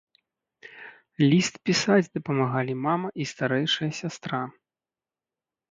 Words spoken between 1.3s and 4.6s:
Ліст пісаць дапамагалі мама і старэйшая сястра.